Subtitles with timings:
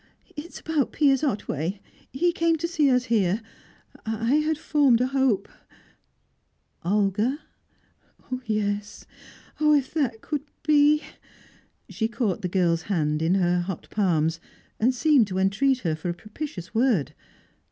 [0.35, 1.79] "It's about Piers Otway.
[2.11, 3.39] He came to see us here.
[4.03, 5.47] I had formed a hope"
[6.83, 7.37] "Olga?"
[8.47, 9.05] "Yes.
[9.59, 11.03] Oh, if that could be!"
[11.87, 14.39] She caught the girl's hand in her hot palms,
[14.79, 17.13] and seemed to entreat her for a propitious word.